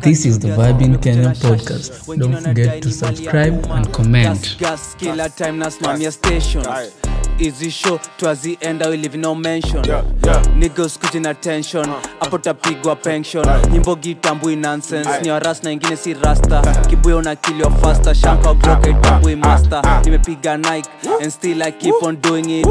[0.00, 0.58] This is the Judas.
[0.58, 1.48] Vibe in Wamekuja Kenya na shash.
[1.50, 2.08] podcast.
[2.08, 3.76] Wengine Don't wanadai forget to ni mali ya subscribe umma.
[3.76, 4.56] and comment.
[7.38, 7.98] Easy show?
[8.18, 9.82] Twazienda we leave no mention.
[9.84, 10.42] Yeah, yeah.
[10.56, 11.86] niggas kuji na tension
[12.20, 13.46] hapo tapigwa pension.
[13.70, 15.20] Nyimbo gitambui nonsense.
[15.22, 16.60] Ni waras na ingine si rasta.
[16.90, 18.14] Kibuyo na kilio faster.
[18.14, 19.82] Shanka broke itambui master.
[20.04, 20.88] Nimepiga nike
[21.22, 22.66] and still i keep on doing it.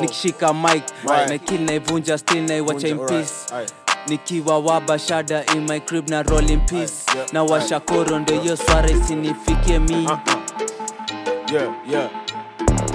[0.00, 0.82] Nikishika mic.
[1.28, 3.46] Na kill naivunja still naiwacha in peace.
[4.08, 7.06] Nikiwa waba shada in my crib na roll in peace.
[7.32, 10.08] Na washa koro ndo hiyo swara isinifikie mi
[11.52, 12.10] Yeah, yeah.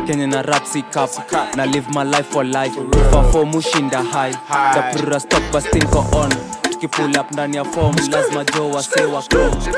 [0.07, 1.09] Kenya na rapsi cup.
[1.55, 2.73] Na live my life for life.
[3.11, 4.33] Fafo mushinda high
[4.75, 6.29] dapura stock busting ko on.
[6.71, 9.23] Tukipull up ndani ya form lazima jo wasewa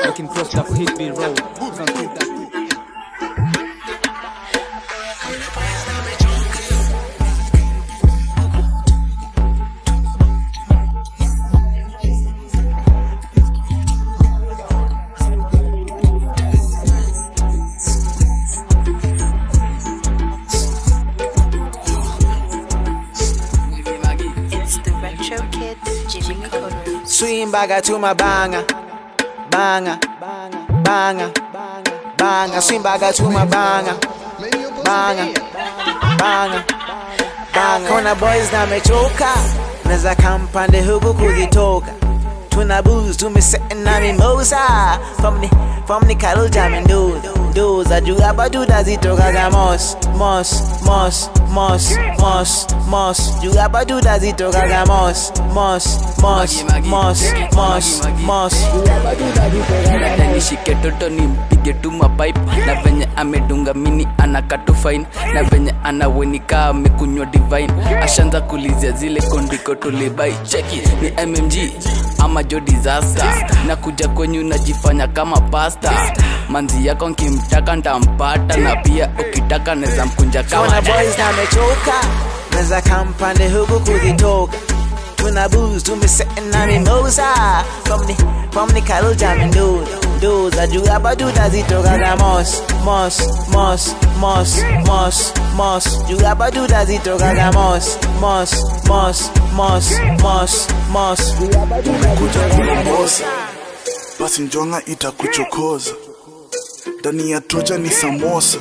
[0.06, 1.34] looking cross na kuhit me roll
[27.54, 27.62] Connor.
[27.62, 28.64] Swing baga to my banger,
[29.50, 29.98] banger,
[30.82, 31.32] banger,
[32.18, 32.60] banger.
[32.60, 33.96] Swing baga to my banger,
[34.84, 35.32] banger,
[36.18, 36.64] banger,
[37.54, 37.88] banger.
[37.88, 39.32] Kona boys na mechoka,
[39.84, 41.92] naza kampande huku kuzitoka.
[42.50, 44.98] Tuna booze, tumesetting na mimosa.
[45.20, 45.48] From the,
[45.86, 47.28] from the cattle jamming dudes.
[47.54, 53.42] Dudes, I do about do that zitoka ga mos, mos, mos, mos, mos, mos.
[53.42, 57.22] You about do that zitoka ga mos, mos, mos, mos,
[57.54, 58.54] mos, mos.
[59.84, 65.06] Dada nishike toto nimpige tu mapipe na venye amedunga mini anakatu fine.
[65.34, 67.72] Na venye anawenika amekunywa divine.
[68.02, 71.54] Ashanza kulizia zile kondiko tulibai cheki ni mmg
[72.18, 73.46] ama jo disaster.
[73.66, 75.92] Na kuja kwenyu najifanya kama pasta.
[76.48, 78.56] Manzi yako nkimtaka ntampata.
[78.56, 80.42] Na pia ukitaka neza mkunja
[80.74, 82.00] Tuna boys namechoka,
[82.54, 84.56] meza kampande huku kuzitoka.
[85.16, 87.64] Tuna booze, tumesetting na mimosa.
[87.84, 88.16] pomni
[88.50, 90.20] pomni karuja minduza cattle jamming dudes.
[90.20, 93.20] Dudes, I do about do that zitoka ga mos, mos,
[93.52, 96.10] mos, mos, mos, mos.
[96.10, 98.52] You about do that zitoka ga mos, mos,
[98.88, 101.34] mos, mos, mos, mos.
[102.18, 103.24] kuja kulambosa
[104.20, 105.92] basi njonga itakuchokoza
[107.00, 108.58] ndani ya toja ni samosa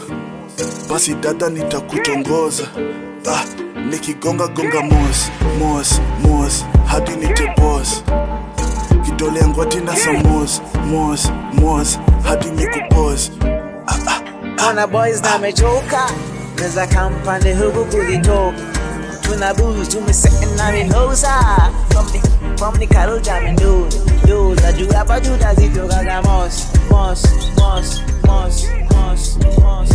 [0.90, 2.64] basi dada nitakutongoza
[3.32, 3.44] ah,
[3.90, 8.04] nikigonga gonga mos mos mos hadi nitebos
[9.06, 13.32] kidole ngwati na samos mos mos hadi nikupos
[14.56, 16.10] Tuna boys na mechoka,
[16.62, 18.58] naza kampande huku kulitoka
[19.22, 21.30] Tuna booze, tumesetting na mimosa.
[21.90, 23.98] From the, from the cattle jamming dudes.
[24.26, 27.24] Dudes, I do about do that zitoka ga mos, mos,
[27.58, 29.93] mos, mos, mos, mos.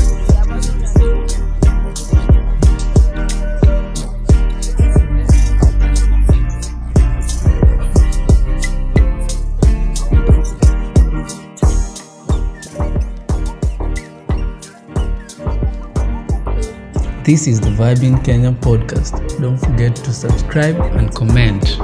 [17.28, 19.12] This is the Vibe in Kenya podcast.
[19.38, 21.76] Don't forget to subscribe and comment.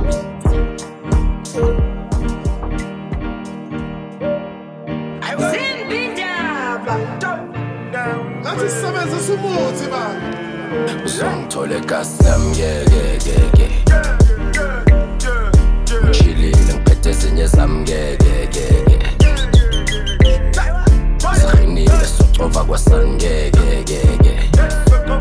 [24.56, 25.19] Yeah i'm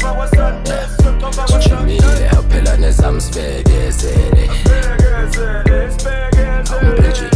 [2.79, 4.49] nezamsibhekezele
[6.71, 7.32] Awumphejile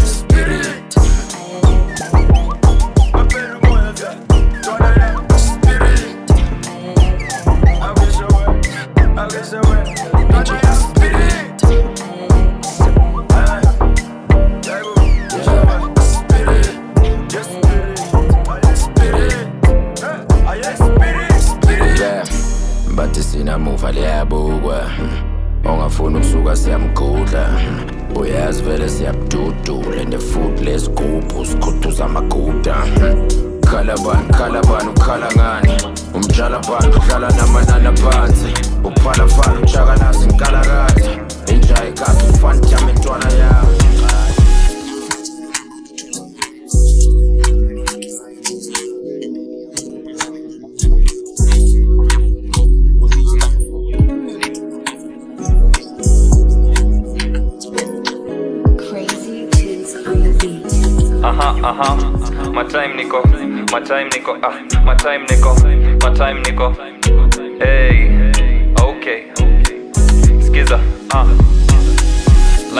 [24.37, 24.91] sinamuva
[25.63, 27.49] liyabukwa ongafuni ukusuka siyamgudla.
[28.15, 32.75] Uyazi vele siyabududula and futhi lesigubhu sikhuthuza amaguda.
[33.65, 35.77] Khala bani khala bani ukhala ngani?
[36.13, 38.53] Umtshala bani udlala namanani aphansi?
[38.83, 41.11] Uphala fana utshakalasi nkalakatha.
[41.53, 43.96] Injayi kathi ufana jama intwana yawo
[61.69, 61.95] aha.
[62.53, 63.19] My time niko
[63.71, 64.53] my time niko ah
[64.85, 65.51] my time niko
[66.03, 66.67] my time niko
[67.59, 68.31] hey.
[68.81, 69.19] Okay.
[70.45, 70.79] Skiza.
[71.13, 71.25] Ah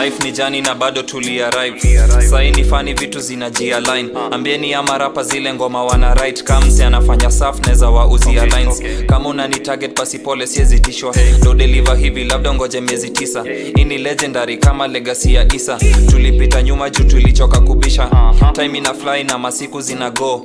[0.04, 1.98] life ni jani na bado tuliarive
[2.30, 7.66] sai ni fani vitu zinajialign ambieni ama rapa zile ngoma wana right kamsi anafanya saf
[7.66, 9.02] neza wauzia okay.
[9.06, 11.14] kama unani target pasipole siezitishwa
[11.44, 13.44] do deliver hivi labda ngoje miezi tisa.
[13.76, 15.78] Hii ni legendary kama legasi ya isa
[16.10, 18.10] tulipita nyuma juu tulichoka kubisha.
[18.52, 20.42] Time ina fly na masiku zina go.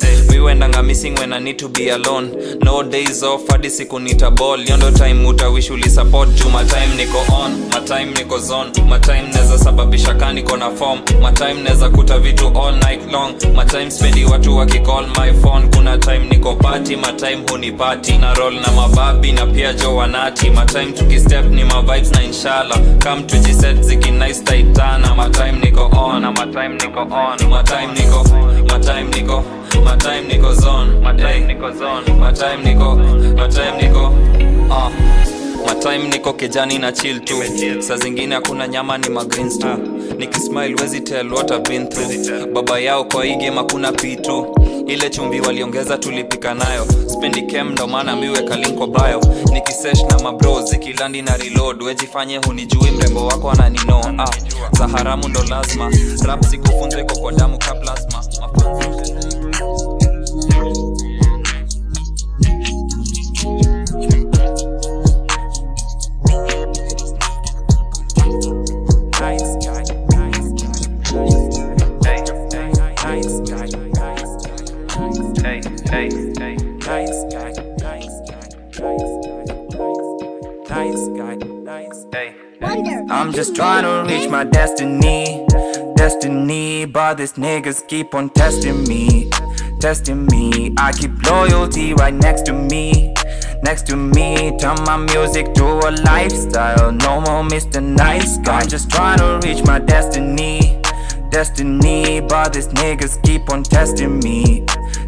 [0.84, 2.30] Missing when I need to be alone.
[2.62, 4.70] No days off hadi siku nita ball.
[4.70, 6.30] Yondo time utawish ulisupport.
[6.30, 10.69] Juu my time niko on my time niko zone my time neza sababisha kaniko na
[10.72, 11.00] form.
[11.22, 13.34] My time neza kuta vitu all night long.
[13.56, 15.68] My time spendi watu wakicall my phone.
[15.75, 20.50] Kuna time niko party my time hunipati na roll na mababi na pia jo wanati.
[20.50, 22.78] My time tukistep ni ma vibes na inshallah.
[23.04, 27.50] Come tujiset zikinice taitana my time niko on na my time niko on.
[27.50, 28.24] My time niko
[28.72, 29.44] my time niko
[29.86, 31.01] my time niko zone.
[31.01, 32.19] My time niko zone.
[32.19, 32.96] My time niko
[33.38, 34.13] my time niko
[34.72, 34.89] ah
[35.65, 37.36] matime niko kijani na chill tu.
[37.80, 39.68] Saa zingine hakuna nyama ni magreens tu.
[40.18, 42.48] Nikismile wezi tell what I've been through.
[42.54, 44.48] Baba yao kwa hii game hakuna pitu
[44.88, 46.86] ile chumvi waliongeza tulipika nayo.
[47.07, 49.21] Spendi kem ndo maana miweka link kwa bio.
[49.54, 51.83] Nikisesh na mabro zikilandi na reload.
[51.83, 54.01] Wejifanye hunijui mrembo wako ananino.
[54.18, 54.30] Ah,
[54.77, 55.92] za haramu ndo lazima.
[56.25, 59.23] Rap sikufunze kokodamu kwa damu ka plasma Nice
[83.44, 85.45] just trying to reach my destiny,
[85.98, 86.86] destiny.
[86.86, 89.30] But these niggas keep on testing me,
[89.81, 90.74] testing me.
[90.78, 93.13] I keep loyalty right next to me,
[93.62, 94.57] next to me.
[94.60, 96.94] Turn my music to a lifestyle.
[96.94, 97.84] No more Mr.
[97.84, 98.62] Nice Guy.
[98.62, 100.81] I'm just trying to reach my destiny,
[101.30, 102.22] destiny.
[102.22, 104.66] But these niggas keep on testing me,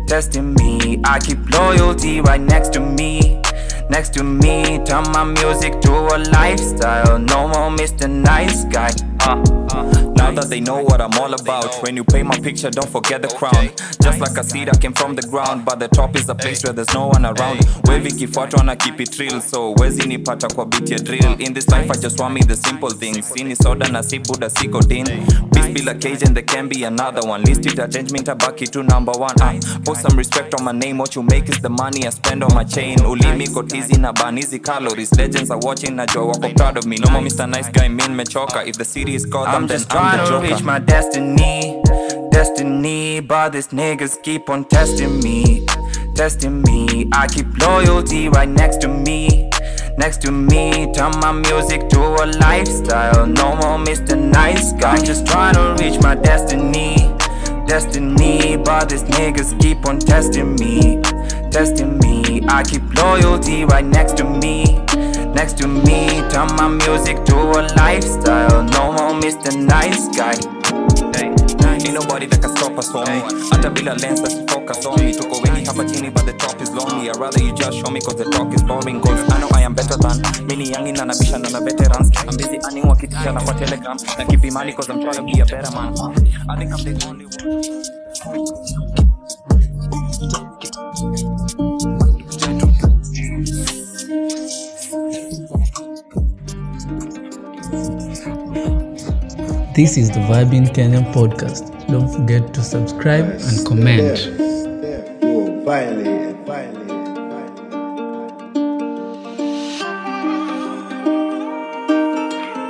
[0.07, 0.99] testing me.
[1.05, 3.41] I keep loyalty right next to me.
[3.89, 7.19] Next to me, turn my music to a lifestyle.
[7.19, 8.09] No more Mr.
[8.09, 8.89] Nice Guy.
[9.21, 12.72] Uh, uh, now that they know what I'm all about, when you paint my picture,
[12.72, 13.69] don't forget the crown.
[14.01, 16.63] Just like a seed, I came from the ground, but the top is a place
[16.63, 17.60] where there's no one around.
[17.86, 21.36] Wavy kifuatwa na keep it real, so wezi nipata kwa beat ya drill.
[21.39, 23.31] In this life, I just want me the simple things.
[23.33, 25.25] Sini soda na si buda si codeine.
[25.54, 27.44] Peace be like cage and there can be another one.
[27.44, 29.36] List it, change me tabaki to number one.
[29.42, 32.44] Uh, put some respect on my name, what you make is the money I spend
[32.44, 32.98] on my chain.
[33.00, 35.13] Ulimi kotizi na banizi calories.
[35.18, 36.98] Legends are watching, na najua wako proud of me.
[36.98, 37.48] No more Mr.
[37.48, 38.66] Nice Guy, min mechoka.
[38.66, 40.53] If the city is called, I'm I'm then just I'm trying the to joker.
[40.56, 41.81] reach my destiny,
[42.31, 43.19] destiny.
[43.19, 45.65] But these niggas keep on testing me,
[46.15, 47.07] testing me.
[47.13, 49.50] I keep loyalty right next to me,
[49.97, 50.91] next to me.
[50.94, 53.25] Turn my music to a lifestyle.
[53.25, 54.17] No more Mr.
[54.17, 54.97] Nice Guy.
[55.03, 56.95] Just trying to reach my destiny,
[57.67, 58.57] destiny.
[58.57, 61.01] But these niggas keep on testing me,
[61.51, 62.44] testing me.
[62.47, 64.84] I keep loyalty right next to me.
[65.35, 68.63] Next to me, turn my music to a lifestyle.
[68.63, 69.51] No more Mr.
[69.53, 70.35] Nice Guy.
[71.15, 71.27] Hey,
[71.86, 73.21] ain't nobody that can stop us homie
[73.51, 75.12] hata bila lens that's focus on me.
[75.13, 77.10] Tuko wengi hapa chini but the top is lonely.
[77.10, 79.01] I'd rather you just show me cause the talk is boring.
[79.01, 80.17] Cause I know I am better than
[80.48, 83.98] mini yangi na nabishana na veterans I'm busy earning wakitisha na kwa telegram.
[84.17, 85.93] Na keep imani cause I'm trying to be a better man.
[86.50, 87.55] I think I'm the only one
[99.75, 101.72] This is the Vibing Kenyan podcast.
[101.88, 104.32] Don't forget to subscribe and comment.
[105.65, 106.96] Violate, violate,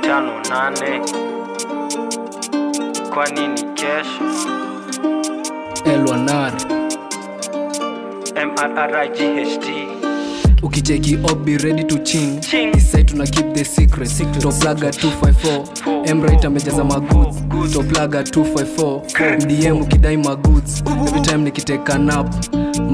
[0.02, 1.00] tano nane
[3.14, 4.24] kwa nini kesho
[5.84, 6.52] Elwanar
[8.46, 9.20] mrright
[10.66, 12.40] ukicheki op be ready to ching.
[12.76, 14.10] Isai tuna keep the secret.
[14.40, 17.36] Toplaga 254 mrit amejaza magoods.
[17.72, 20.82] Toplaga 254 mdm ukidai magoods.
[21.06, 22.34] Every time nikiteka nap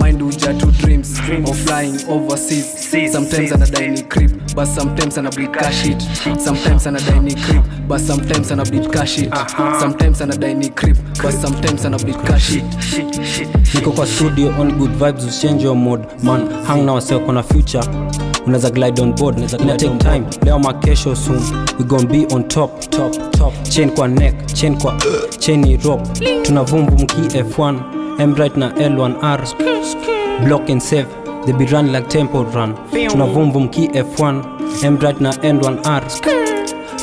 [0.03, 1.19] mind uja two dreams.
[1.49, 2.91] Of flying overseas.
[3.13, 6.01] Sometimes anadai ni creep but sometimes ana bleed cash it.
[6.41, 9.33] Sometimes anadai ni creep but sometimes ana bleed cash it.
[9.81, 12.65] Sometimes anadai ni creep but sometimes ana bleed cash it.
[13.75, 17.85] Niko kwa studio on good vibes usichange your mode man hang na waseo kuna future.
[18.47, 20.25] Unaweza glide on board ina take time.
[20.43, 21.41] Leo makesho soon.
[21.79, 23.53] We gon be on top top top.
[23.71, 24.97] Chain kwa neck chain kwa
[25.39, 26.09] chain ni rope.
[26.43, 29.41] Tuna vumbu mki f1 mbright na l1r
[30.45, 31.07] block and save
[31.47, 32.75] they be run like temple run.
[32.91, 34.43] Tuna vumvum ki f1
[34.91, 36.03] mbright na n1r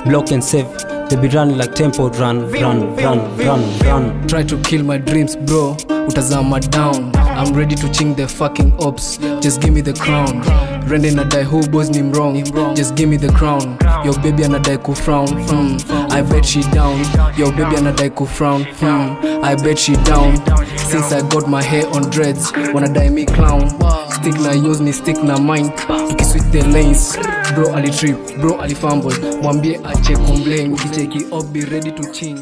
[0.05, 0.67] block and save.
[1.09, 2.49] They be run like temple run.
[2.51, 4.27] Run run run run.
[4.27, 5.75] Try to kill my dreams bro.
[6.07, 9.17] Utazama down i'm ready to ching the fucking ops.
[9.41, 10.41] Just give me the crown.
[10.89, 12.35] Rende nadai who boys ni wrong?
[12.75, 13.77] Just give me the crown.
[14.05, 16.11] Your baby anadai kufrown Mm.
[16.11, 16.99] i bet she down.
[17.37, 19.43] Your baby anadai kufrown Mm.
[19.43, 20.35] i bet she down.
[20.77, 23.69] Since i got my hair on dreads wanadai me clown.
[24.11, 25.69] Stick na yours ni stick na mine.
[26.09, 27.17] Tukiswitch the lanes
[27.55, 30.73] bro alitrip bro alifumble mwambie ache complain.
[30.73, 32.39] Ukicheki up be ready to ching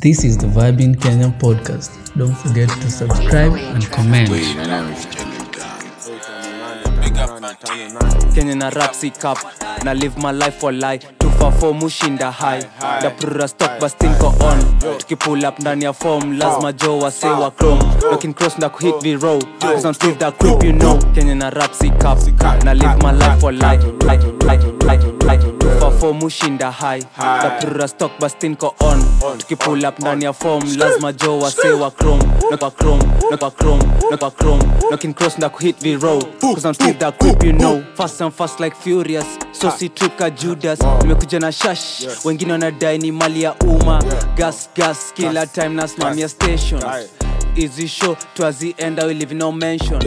[0.00, 1.92] This is the Vibin Kenyan podcast.
[2.16, 4.32] Don't forget to subscribe and comment.
[8.34, 9.36] kenya na rapsi cup
[9.84, 11.00] na live my life for lie
[11.40, 12.64] tufafo mushinda hai
[13.02, 14.64] dapurura stock bastinko on.
[14.98, 17.78] Tukipull up ndani ya form lazima jo wase wa crom
[18.10, 20.98] looking cross na kuhit viro cause I'm still that creep you know.
[21.14, 22.18] Kenya na rap si cup
[22.64, 25.44] na live my life for life life life life life.
[25.58, 27.00] Tufafo mushinda high.
[27.18, 29.02] Dapurura stock bastinko on.
[29.38, 32.20] Tukipull up ndani ya form lazima jo wase wa crom
[32.50, 32.98] na crom
[33.30, 34.30] na chrome na kwa
[34.90, 37.82] looking cross na kuhit viro cause I'm still that creep you know.
[37.94, 39.26] fast and fast like furious
[39.60, 42.06] so si trika judas nimekuja na shash.
[42.24, 44.02] Wengine wanadai ni mali ya umma.
[44.36, 46.82] Gas gas kila time nasimamia station
[47.56, 50.00] easy show twazienda we live no mention.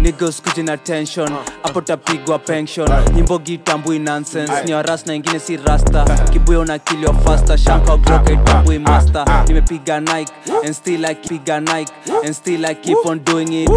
[0.00, 1.28] Niggas kuja na tension
[1.62, 2.88] hapo tapigwa pension.
[3.14, 4.52] Nyimbo gitambui nonsense.
[4.64, 6.04] Ni waras na ingine si rasta.
[6.32, 7.58] Kibuya una kilio faster.
[7.58, 9.24] Shanka broke itambui master.
[9.48, 10.32] Nimepiga nike
[10.64, 11.92] and still like piga nike
[12.24, 13.68] and still I keep on doing it.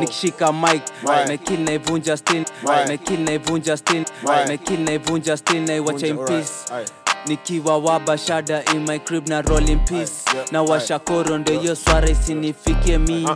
[0.00, 0.82] Nikishika mic.
[1.28, 2.44] Na kill naivunja still.
[2.64, 4.04] Na kill naivunja still.
[4.48, 5.62] Na kill naivunja still.
[5.66, 6.66] Naiwacha in peace
[7.28, 10.12] nikiwa wabashada in my crib na roll in peace.
[10.52, 13.28] Na washakoro ndo hiyo swara isinifikie mi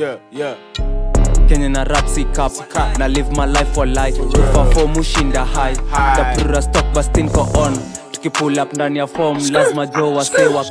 [0.00, 0.54] Yeah, yeah.
[1.48, 2.52] kenya na rapsi cup
[2.98, 4.18] na live my life for life.
[4.32, 5.76] Tufafo mushinda high.
[6.16, 7.78] Dapura stock bastinko on.
[8.12, 10.64] Tukipull up ndani ya form lazima jo wase wa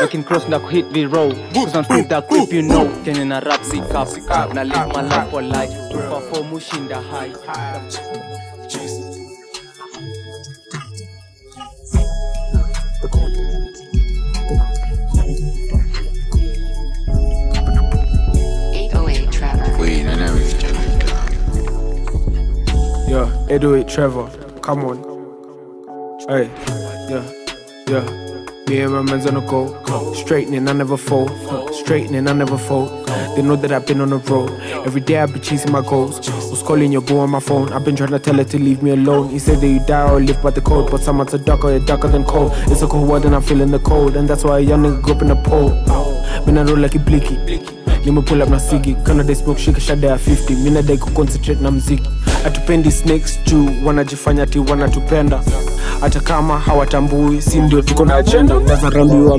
[0.00, 2.88] looking cross na kuhit viro cause I'm still that creep you know.
[3.04, 4.08] Kenya na rapsi cup
[4.54, 5.72] na live my life for life.
[5.92, 7.32] Tufafo mushinda high
[23.50, 24.28] 808 Trevor.
[24.62, 24.98] Come on.
[26.28, 26.48] Hey,
[27.10, 27.24] yeah,
[27.88, 28.04] yeah.
[28.68, 29.74] Me and my man's on the go.
[30.14, 31.32] Straightening, I never fold.
[31.74, 32.86] Straightening, I never fall.
[33.34, 34.50] They know that I've been on the road.
[34.86, 36.18] Every day I've been chasing my goals.
[36.50, 37.72] Was calling your girl on my phone.
[37.72, 39.30] I've been trying to tell her to leave me alone.
[39.30, 40.88] He said that you die or live by the code.
[40.88, 42.52] But someone's a darker, you're darker than cold.
[42.68, 44.14] It's a cold world and I'm feeling the cold.
[44.14, 45.70] And that's why a young nigga grew up in the pole.
[46.46, 47.36] Been a roll like a blicky.
[48.26, 51.70] Pull up na sigi kana dai smoke shika shada ya 50 mina dai kuconcentrate na
[51.70, 52.08] mziki
[52.46, 55.40] atupendi snakes juu wanajifanya ti wanatupenda.
[56.00, 58.90] Hata kama hawatambui si ndio tuko na ajenda unaweza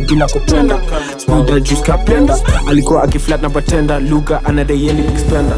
[0.07, 0.79] bila kupenda.
[1.17, 5.55] Spida alikuwa akiflat na batenda lugha anadaieni expenda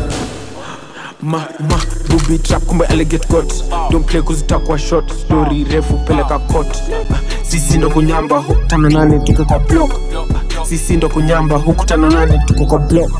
[1.21, 1.37] ma
[1.69, 3.53] ma ruby trap kumbe alligator got
[3.91, 5.11] don't play kuzitakwa short.
[5.13, 6.83] Story refu peleka court.
[7.41, 9.91] Sisi ndo kunyamba hukutana nane tuko kwa block.
[10.63, 13.11] Sisi ndo kunyamba hukutana nane tuko kwa block.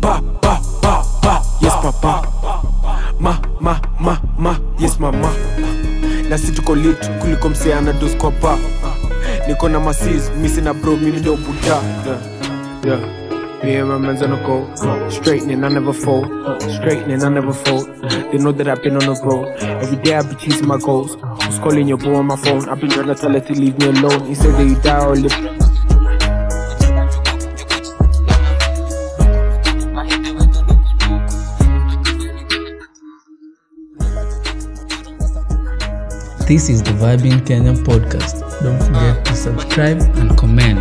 [0.00, 2.22] Ba ba ba ba yes papa
[3.20, 5.30] ma ma ma ma yes mama
[6.28, 8.58] na si tuko lit kuliko mseana doskopa
[9.48, 11.80] niko na masis misi na bro mimi ndo buda
[12.84, 13.00] yeah.
[13.64, 15.08] Me and my man's on the go.
[15.08, 16.26] Straightening, I never fold.
[16.60, 17.86] Straightening, I never fold.
[18.30, 19.48] They know that I've been on the road.
[19.82, 21.16] Every day I've been chasing my goals.
[21.16, 22.68] Was calling your bro on my phone.
[22.68, 24.26] I've been trying to tell her to leave me alone.
[24.26, 25.65] He said that you die or live.
[36.46, 38.38] This is the Vibing Kenyan podcast.
[38.62, 40.78] Don't forget to subscribe and comment.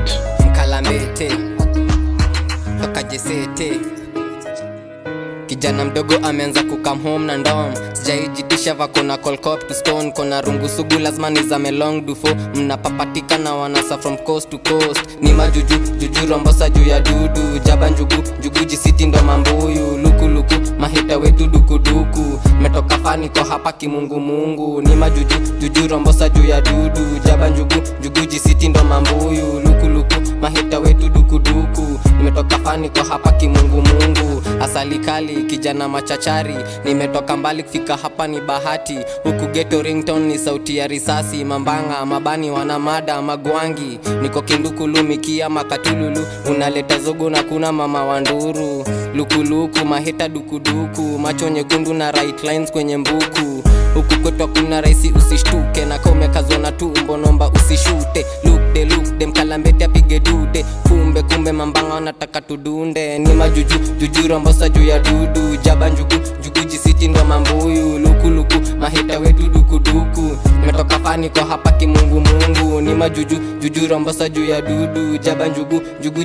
[5.66, 7.74] Kijana mdogo ameanza kukam home na ndom.
[7.94, 10.12] Sijaijidisha vakona colcop to stone.
[10.12, 15.02] Kona rungu sugu lazima nizame long dufo mnapapatika na wanasa from coast to coast.
[15.22, 17.60] Ni majuju juju rombosa juu ya dudu.
[17.66, 19.98] Jaba njugu njugu jisiti ndo mambuyu.
[20.04, 26.62] Lukuluku mahita wetu dukuduku metoka fani ko hapa kimungumungu ni majuju juju rombosa juu ya
[26.62, 27.20] dudu.
[27.26, 29.60] Jaba njugu njugu jisiti ndo mambuyu.
[29.66, 32.00] Lukuluku mahita wetu dukuduku.
[32.18, 36.56] Nimetoka fa niko hapa kimungumungu asali kali kijana machachari.
[36.86, 39.00] Nimetoka mbali kufika hapa ni bahati.
[39.24, 41.44] Huku geto rington ni sauti ya risasi.
[41.46, 44.00] Mambanga mabani wana mada magwangi.
[44.22, 46.26] Niko kindukulumikia makatululu.
[46.50, 51.02] Unaleta zogo na kuna mama wanduru lukuluku mahita dukuduku.
[51.20, 53.64] Macho nyekundu na right lines kwenye mbuku
[53.96, 55.86] huku kwetu kuna rahisi usishtuke.
[55.86, 58.26] Na kaumekazwa na tumbo nomba usishute.
[58.44, 60.66] Lukde lukde mkalambeti apige dude.
[60.90, 63.20] Kumbe kumbe mambanga wanataka tudunde.
[63.20, 65.56] Ni majuju jujurombosa juu ya dudu.
[65.64, 68.00] Jaba njugu njugu mambuyu.
[68.00, 75.18] Lukuluku mahita wetu dukuduku metoka fani kwa hapa kimungumungu ni majuju jujurombosa juu ya dudu.
[75.18, 76.24] Jaba njugu njugu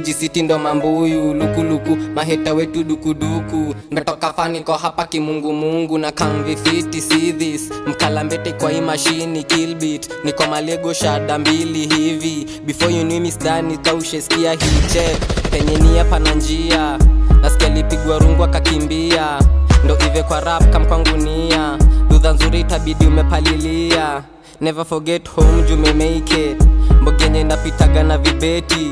[0.58, 1.34] mambuyu.
[1.34, 7.32] Lukuluku mahita wetu dukuduku metoka fani kwa hapa kimungumungu na kamvifiti see
[7.68, 12.46] this mkalambete kwa hii mashini killbit ni kwa malego shada mbili hivi.
[12.66, 15.16] Before you knew me stani kausheskia hiche
[15.50, 16.98] penye nia pana njia.
[17.42, 19.38] Nasikia lipigwa rungu akakimbia.
[19.84, 21.78] Ndo ive kwa rap kamkwangunia
[22.10, 24.22] dudha nzuri itabidi umepalilia.
[24.60, 26.62] Never forget home jume make it.
[27.02, 28.90] Mbogenye napitaga na vibeti.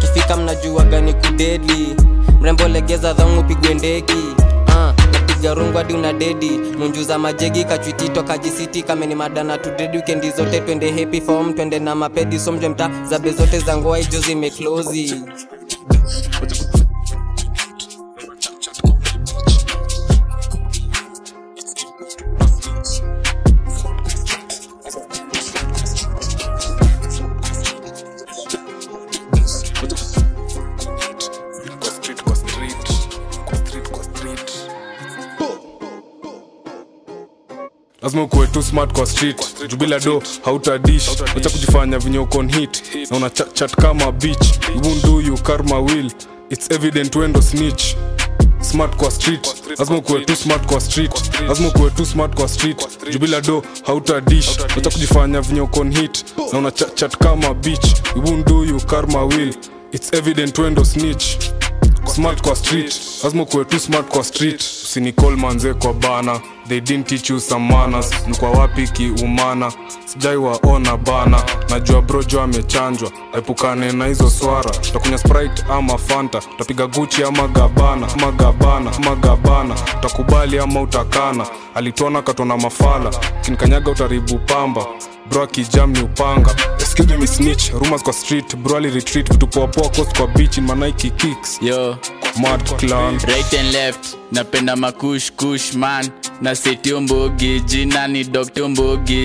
[0.00, 1.96] Kifika mnajuaga ni kudedli
[2.40, 4.14] mrembo legeza dhangu pigwe ndeki
[5.38, 10.60] uh, napiga rungu hadi una dedi munjuza majegi kachwitito kajisiti kameni madana tudedi wikendi zote
[10.60, 15.14] twende happy form twende na mapedi somjwe mta zabe zote za ngoa ijo zimeklozi
[38.18, 39.68] lazima ukuwe tu smart kwa street.
[39.68, 44.58] Jubila do hautadish acha kujifanya vinyokon hit na una chat, chat kama beach.
[44.74, 46.10] You won't do you karma will.
[46.50, 47.94] It's evident wendo snitch.
[48.60, 49.46] Smart kwa street.
[49.78, 51.12] Lazima kuwe tu smart kwa street.
[51.48, 52.86] Lazima kuwe tu smart kwa street.
[53.12, 57.86] Jubila do hautadish acha kujifanya vinyokon hit na una chat, chat kama beach.
[58.16, 59.54] You won't do you karma will.
[59.92, 61.24] It's evident wendo snitch.
[62.14, 63.00] Smart kwa street.
[63.24, 64.60] Lazima kuwe tu smart kwa street.
[64.60, 68.10] Usinicall manze kwa bana they didn't teach you some manners.
[68.28, 69.72] Mkwa wapi kiumana?
[70.04, 71.42] Sijai waona bana.
[71.70, 73.10] Najua brojo amechanjwa.
[73.38, 74.70] Epukane na hizo swara.
[74.70, 76.40] Takunya sprite ama fanta.
[76.58, 81.46] Tapiga guchi ama gabana magabana magabana utakubali ama utakana.
[81.74, 83.10] Alituona katona mafala.
[83.40, 84.86] Kinikanyaga utaribu pamba.
[85.30, 86.56] Bro akijam ni upanga.
[86.80, 87.70] Excuse me snitch.
[87.72, 88.56] Rumors kwa street.
[88.56, 89.32] Bro ali retreat.
[89.32, 91.58] Vitu poa poa coast kwa beach in manaiki kicks.
[91.62, 91.96] Yo.
[92.40, 93.18] Mad clan.
[93.18, 94.16] Right and left.
[94.32, 98.68] Napenda makush kush man na seti umbogi jina ni dr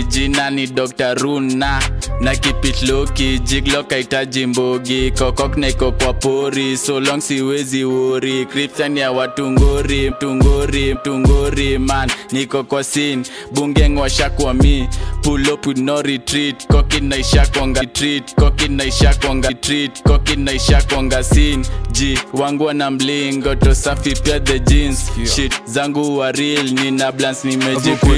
[0.09, 1.79] jina ni dr runa.
[2.21, 9.11] Na kipitloki jiglo kaitaji mbogi kokok naiko kwa pori so long siwezi wori kriptan ya
[9.11, 12.11] watungori mtungori mtungori man.
[12.31, 14.87] Niko kwa sin bungeng washakwa mi
[15.21, 20.81] pull up with no retreat kokin naisha kwanga retreat kokin naisha kwanga retreat kokin naisha
[20.81, 25.11] kwanga sin ji wangu wana mlingo to safi pia the jeans.
[25.35, 27.41] Shit zangu wa real nina blans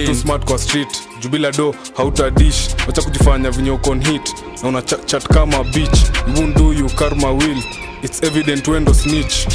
[0.05, 0.87] tu smart kwa street.
[1.19, 5.97] Juu do hautadish wacha kujifanya venye uko hit na una chat, chat kama beach.
[6.27, 7.63] Mbundu you karma will.
[8.03, 9.47] It's evident wendo snitch.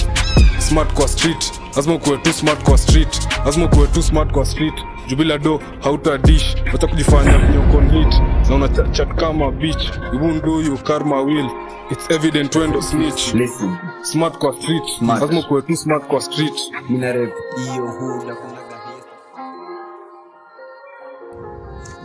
[0.58, 1.52] Smart kwa street.
[1.76, 3.28] Lazima ukuwe tu smart kwa street.
[3.44, 4.74] Lazima ukuwe tu smart kwa street.
[5.08, 8.14] Jubila do hautadish wacha kujifanya venye uko hit
[8.48, 9.90] na una chat, chat kama beach.
[10.12, 11.50] Mbundu you karma will.
[11.90, 13.34] It's evident wendo snitch.
[13.34, 13.76] Listen.
[14.02, 14.82] smart kwa street.
[15.02, 16.60] Lazima kuwe tu smart kwa street.
[16.88, 18.34] Minarev hiyo huda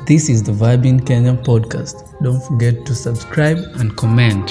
[0.07, 2.03] This is the Vibin Kenyan podcast.
[2.21, 4.45] Don't forget to subscribe and comment.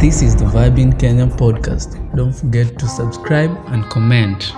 [0.00, 1.94] This is the Vibin Kenyan podcast.
[2.16, 4.52] Don't forget to subscribe and comment.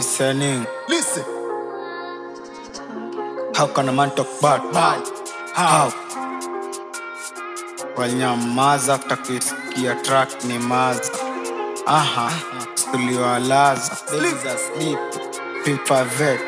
[0.00, 0.66] Listening?
[0.88, 1.24] Listen.
[3.54, 4.62] How can a man talk bad?
[4.72, 5.04] Bad.
[5.54, 5.92] How?
[7.96, 11.12] Wanyamaza takisikia track ni maza.
[11.86, 12.32] Aha.
[12.92, 13.96] Tuliwalaza.
[14.10, 14.98] Babies asleep.
[16.18, 16.40] Vet.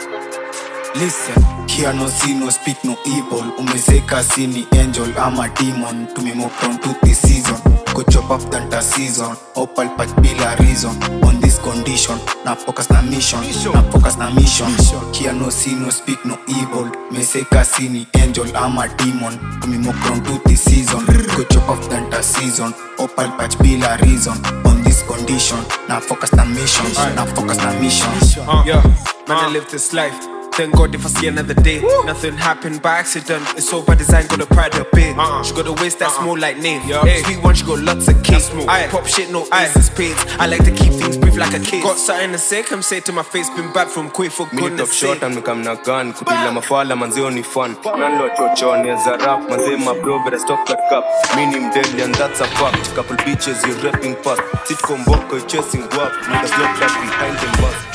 [0.94, 6.78] Listen, Here no see no speak no evil umezeka sini angel ama demon tumemove on
[6.78, 7.56] to this season
[7.94, 10.90] go chop up than season opal patch bila reason
[11.24, 12.18] on this condition.
[12.44, 13.40] Na focus na mission.
[13.74, 14.70] Na focus na mission.
[15.12, 16.90] Hear no see no speak no evil.
[17.10, 19.38] Umezeka sini angel ama demon.
[19.60, 21.04] Tumemove on to this season.
[21.06, 22.72] Go chop up than season.
[22.98, 24.36] Opal patch bila reason.
[24.64, 25.58] On this condition.
[25.88, 26.86] Na focus na mission.
[27.14, 28.08] Na focus na mission.
[28.48, 28.82] Uh, yeah,
[29.28, 30.31] man, I live this life.
[30.52, 31.80] Thank God if I see another day.
[32.04, 33.44] Nothing happened by accident.
[33.56, 34.26] It's all by design.
[34.26, 35.16] Got a pride of bit.
[35.16, 35.42] Uh-uh.
[35.42, 36.24] She got a waist that's uh-uh.
[36.24, 36.80] more like name.
[36.82, 38.42] Hey, sweet one, she got lots of cake.
[38.68, 40.18] I pop shit, no ice and spades.
[40.38, 41.82] I like to keep things brief like a kid.
[41.82, 43.48] Got something to say, come say to my face.
[43.50, 45.22] Been bad from quick for Mini top goodness shot sake.
[45.22, 49.92] and mekam na gun kupila mafala manzio ni fun nanlo chochoni za rap manze ma
[49.94, 51.04] bro better stop that cup
[51.36, 56.12] mini mdeadly and that's a fact couple bitches you rapping past sitcom boko chasing guap
[56.30, 57.91] niggas look back behind them bust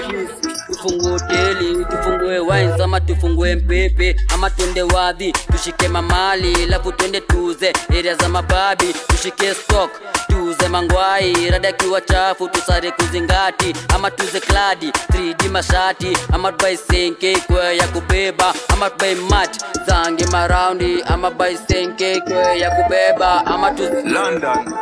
[0.00, 0.28] track.
[0.66, 7.72] tufungue hoteli tufungue wines ama tufungue mpepe ama twende wadhi tushike mamali lafu twende tuze
[7.94, 9.90] eria za mababi tushike stock
[10.28, 17.36] tuze mangwai rada kiwa chafu tusare kuzingati ama tuze kladi 3d mashati ama tubai senke
[17.36, 23.70] kwe ya kubeba ama tubai mat zange maraundi ama bai senke kwe ya kubeba ama
[23.70, 24.74] tuze London.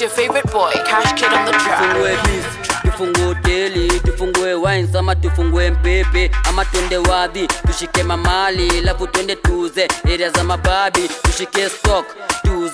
[0.00, 1.80] Your favorite boy, Cash Kid on the track.
[2.82, 6.30] tufungue hoteli tufungue wines ama tufungue mpepe.
[6.44, 9.88] Ama twende wadhi tushike mamali lafu twende tuze.
[10.04, 12.06] Area za mababi tushike stock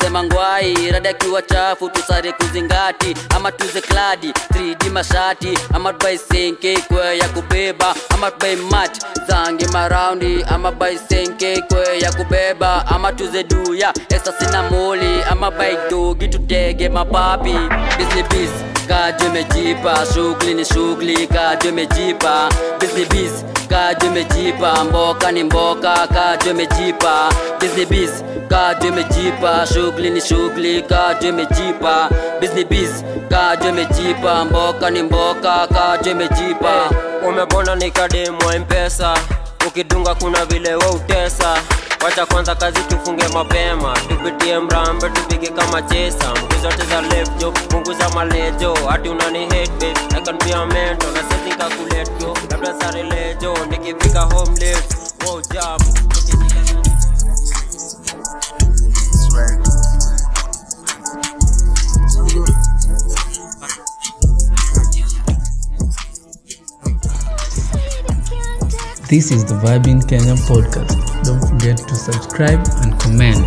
[0.06, 3.14] tuze mangwai rada kiwa chafu tusare kuzingati.
[3.36, 5.58] Ama tuze kladi 3d mashati.
[5.74, 7.94] Ama tubai senke kwe ya kubeba.
[8.08, 10.44] Ama tubai mat zange maraundi.
[10.48, 12.86] Ama bai senke kwe ya kubeba.
[12.86, 15.22] Ama tuze duya esa sina moli.
[15.30, 17.54] Ama bai dogi tutege mapapi
[18.88, 21.26] kajo imejipa shughuli ni shughuli
[21.68, 22.48] imejipa
[22.80, 26.06] busy busy kajo imejipa mboka ni mboka
[26.50, 30.82] imejipa busy busy kajo imejipa shughuli ni shughuli
[31.28, 32.08] imejipa
[32.40, 36.90] busy busy kajo imejipa mboka ni mboka kajo Hey,
[37.28, 39.14] umebona nikademwa mpesa.
[39.66, 41.56] Ukidunga kuna vile wa utesa
[42.04, 43.94] wacha kwanza kazi tufunge mapema.
[44.08, 46.34] Tupitie mrambe tupige kama chesa.
[46.34, 48.74] Mgu zote za lefjo punguza malejo.
[48.88, 50.54] Hati unani hate babe I can be
[51.12, 54.96] na sisi nikakulet go labda sare lejo nikifika home late.
[55.26, 55.40] Wow
[69.08, 71.22] This is the Vibin Kenya podcast.
[71.22, 73.46] Don't forget to subscribe and comment.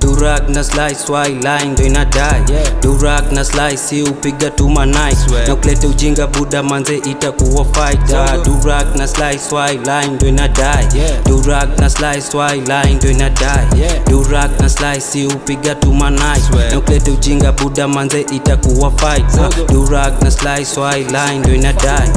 [0.00, 2.42] Durak na slice why line ndo inadai
[2.82, 5.14] Durag na slice si upiga tu manai.
[5.48, 8.42] Na kulete ujinga buda manze itakuwa fighter.
[8.44, 10.86] Durag na slice why line ndo inadai
[11.24, 13.66] Durag na slice why line ndo inadai
[14.10, 16.40] Durag na slice si upiga tu manai.
[16.72, 19.48] Na kulete ujinga buda manze itakuwa fighter.
[19.68, 22.10] Durag na slice why line ndo inadai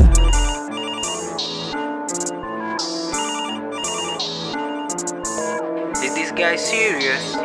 [6.03, 7.42] Is this guy serious?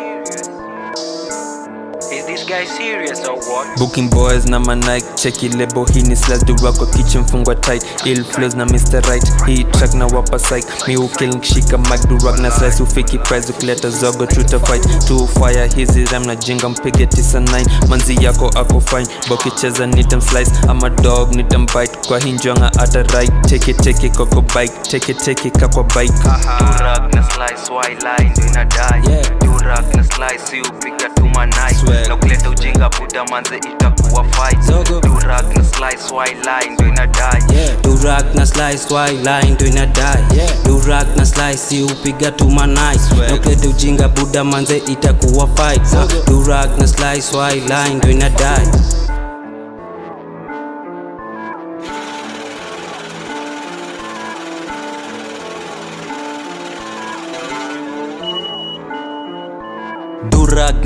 [2.48, 3.78] Guy serious or what?
[3.78, 7.84] booking boys na manike cheki lebo hii ni slas durako kitchen fungwa tight.
[8.06, 10.66] Ill flows na mr right hii track na wapa psych.
[10.88, 15.06] Mi ukil nkishika mic durak na slice ufiki prize ukileta zogo tuta fight.
[15.06, 20.52] Two fire hizi rhyme na jinga mpige 99 manzi yako ako fine bokicheza nitam slice.
[20.68, 23.32] Ama dog nitam bite kwa hinjonga ata right.
[23.50, 26.12] Take it take it koko bike take it take it kakwa bike.
[26.58, 31.74] Durak na slice why line ndo inadai Durak na slice upiga tu manai
[32.08, 34.58] na kuleta ujinga buda manze itakuwa fight.
[35.02, 36.74] Durak na slice why line?
[36.74, 37.42] Ndo inadai
[37.82, 39.50] durak na slice why line?
[39.54, 40.24] Ndo inadai
[40.66, 42.98] durak na slice upiga nice manai
[43.30, 45.82] noklete ujinga buda manze itakuwa fight.
[46.26, 47.94] Durak na slice why line?
[47.94, 48.68] Ndo inadai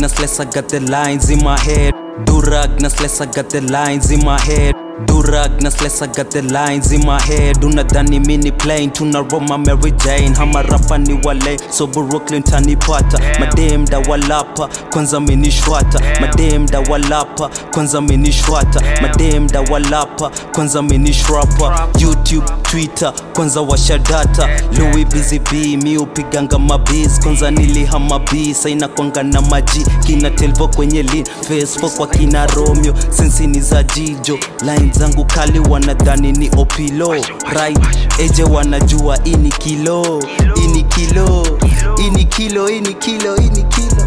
[0.03, 1.95] Durag na slice, I got the lines in my head.
[2.27, 4.72] Durag na slice, I got the lines in my head.
[5.07, 7.57] Durag na slice I got the lines in my head.
[7.65, 10.35] Unadhani mini plain tuna roma mary jane.
[10.35, 11.59] Hamarapa ni wale.
[11.71, 19.61] So brooklyn tanipata madem da walapa kwanza menishwata madem da walapa kwanza menishwata madem da
[19.61, 28.19] walapa kwanza menishwapa youtube twitter kwanza washadata louis busy b mi upiganga mabiz kwanza nilihama
[28.19, 32.95] b saina kwanga na maji kina telvo kwenye lean facebook kwa kina romeo.
[33.11, 34.39] Sensini za jijo.
[34.63, 37.11] Line zangu kali wanadhani ni opilo
[37.53, 37.79] right?
[38.19, 40.23] Eje wanajua ini kilo
[40.65, 41.59] ini kilo
[42.07, 44.03] ini kilo ini kilo ini kilo.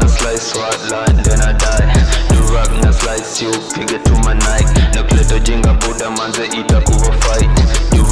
[0.00, 1.92] Na slice swat line then I die.
[2.52, 7.57] Rock na slice you pige to my night Na kleto jinga buda manze itakuwa fight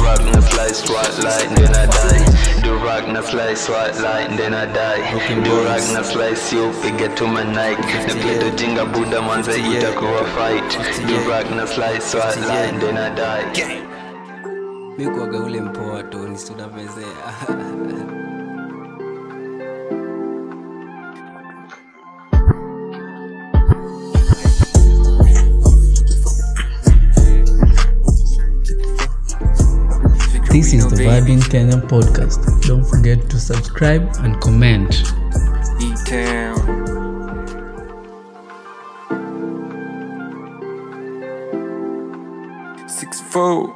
[0.07, 2.61] rock na fly, swat light, then I die.
[2.63, 5.01] Do rock na fly, swat light, then I die.
[5.43, 10.23] Do rock na fly, you pige to my Nike Na kleto jinga buda mwanza itakuwa
[10.35, 10.71] fight.
[11.07, 13.83] Do rock na fly, swat light, then I die.
[14.97, 17.05] Mi kuaga ule mpoa tu nistunamezea
[31.07, 32.43] Vibing Kenyan podcast.
[32.67, 34.91] Don't forget to subscribe and comment.
[35.79, 36.59] E-Town.
[42.89, 43.73] Six four.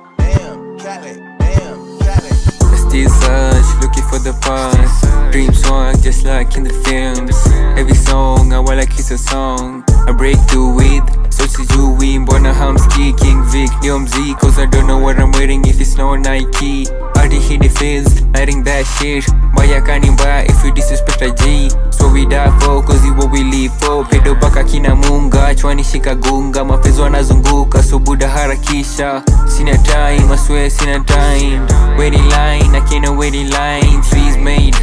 [2.76, 5.11] Still uh, search, looking for the past.
[5.32, 7.36] Dream swag just like in the films.
[7.80, 9.84] Every song I wanna kiss a song.
[10.08, 13.72] I break through with so sijui mbona hamski king vic.
[13.80, 16.88] Ndio mziki cause I don't know what I'm wearing if it's not Nike.
[17.16, 19.26] Already hit the fence, lighting that shit.
[19.54, 21.70] Mbaya kani mbaya if you disrespect a G?
[21.92, 24.04] So we die for cause you what we live for.
[24.04, 26.66] Pedo baka kina munga, chwani shika gunga.
[26.66, 31.68] Mapezo wanazunguka, so buda harakisha Sina time, I swear sina time.
[31.98, 34.02] Waiting line, I can't wait in line.
[34.04, 34.76] Trees made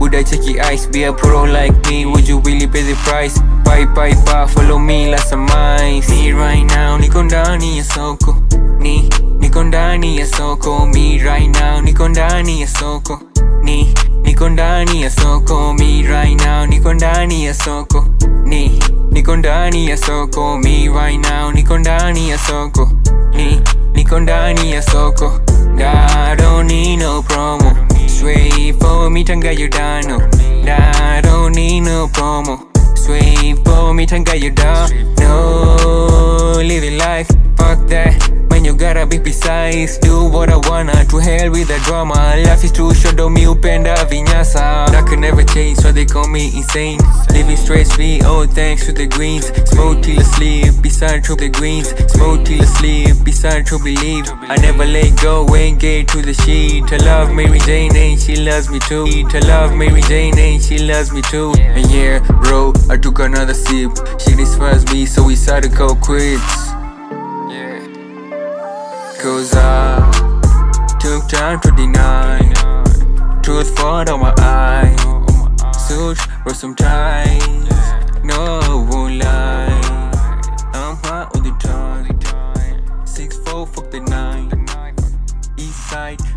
[0.00, 2.06] Buddha checky ice, be a pro like me?
[2.06, 3.38] Would you really pay the price?
[3.64, 6.08] Bye bye bye, follow me like some mice.
[6.08, 8.36] Me right now, niko ndani ya soko
[8.78, 13.20] Ni, niko ndani ya soko Me right now, niko ndani ya soko
[13.62, 18.06] Ni, niko ndani ya soko Me right now, niko ndani ya soko
[18.44, 22.90] Ni, niko ndani ya soko Me right now, niko ndani ya soko.
[23.36, 23.60] Ni,
[23.94, 25.40] niko ndani ya soko.
[25.76, 27.76] Da don't need no promo.
[28.08, 30.02] Sway for me, tanga you down
[31.22, 32.58] don't need no promo.
[32.96, 38.30] Sway for me, tanga you down No, living life, fuck that.
[38.50, 39.96] When you gotta be precise.
[39.98, 42.36] Do what I wanna, to hell with the drama.
[42.44, 44.60] Life is too short, don't me upenda vinyasa
[45.20, 46.98] never change, so they call me insane.
[47.30, 49.46] Living stress free, oh thanks to the greens.
[49.70, 51.88] Smoke till I sleep, beside to the greens.
[52.12, 56.34] Smoke till I sleep, beside to believe I never let go, ain't get to the
[56.34, 59.06] sheet I love Mary Jane and she loves me too.
[59.32, 61.52] I love Mary Jane and she loves me too.
[61.56, 63.92] And yeah, bro, I took another sip.
[64.18, 66.70] She despised me, so we decided to go quits.
[69.20, 72.38] Cause I took time to deny.
[73.42, 75.09] Truth for on my eye
[76.60, 77.66] Some time.
[78.22, 79.80] No won't lie.
[80.74, 83.06] I'm high all the time.
[83.06, 84.50] Six four fuck the nine.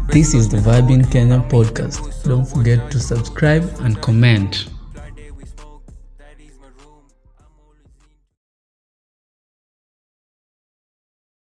[0.07, 2.23] This is the Vibing Kenyan podcast.
[2.23, 4.72] Don't forget to subscribe and comment.